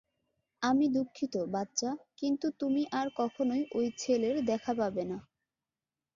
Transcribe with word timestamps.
আমি 0.61 0.85
দুঃখিত, 0.89 1.35
বাচ্চা, 1.47 1.89
কিন্তু 2.17 2.47
তুমি 2.59 2.81
আর 2.91 3.07
কখনই 3.15 3.63
ঐ 3.75 3.81
ছেলের 3.97 4.35
দেখা 4.45 4.71
পাবেনা। 4.73 5.17